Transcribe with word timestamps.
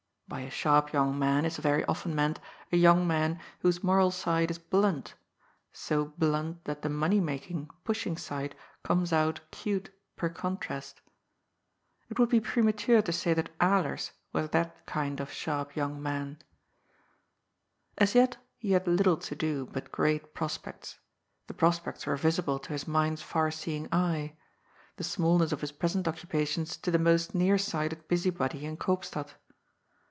By 0.27 0.43
a 0.43 0.49
sharp 0.49 0.93
young 0.93 1.19
man 1.19 1.43
is 1.43 1.57
very 1.57 1.83
often 1.87 2.15
meant 2.15 2.39
a 2.71 2.77
young 2.77 3.05
man 3.05 3.41
whose 3.59 3.83
moral 3.83 4.11
side 4.11 4.49
is 4.49 4.59
blunt, 4.59 5.13
so 5.73 6.13
blunt 6.17 6.63
that 6.63 6.83
the 6.83 6.89
money 6.89 7.19
making, 7.19 7.69
pushing 7.83 8.15
side 8.15 8.55
comes 8.81 9.11
out 9.11 9.41
cute 9.51 9.89
per 10.15 10.29
contrast. 10.29 11.01
It 12.07 12.17
would 12.17 12.29
be 12.29 12.39
premature 12.39 13.01
to 13.01 13.11
say 13.11 13.33
that 13.33 13.49
Alers 13.59 14.11
was 14.31 14.51
that 14.51 14.85
kind 14.85 15.19
of 15.19 15.33
sharp 15.33 15.75
young 15.75 16.01
man. 16.01 16.39
124 17.97 17.97
GOD'S 17.97 17.97
FOOL. 17.97 18.03
As 18.05 18.15
yet 18.15 18.37
he 18.57 18.71
had 18.71 18.87
little 18.87 19.17
to 19.17 19.35
do, 19.35 19.65
bnt 19.65 19.91
great 19.91 20.33
prdspects. 20.33 20.99
The 21.47 21.53
prospects 21.53 22.05
were 22.05 22.15
yisible 22.17 22.63
to 22.63 22.69
his 22.71 22.87
mind's 22.87 23.21
far 23.21 23.51
seeing 23.51 23.89
eye; 23.91 24.37
the 24.95 25.03
smallness 25.03 25.51
of 25.51 25.59
his 25.59 25.73
present 25.73 26.07
occupations 26.07 26.77
to 26.77 26.89
the 26.89 26.97
most 26.97 27.35
near 27.35 27.57
sighted 27.57 28.07
busybody 28.07 28.65
in 28.65 28.77
Koopstad. 28.77 29.31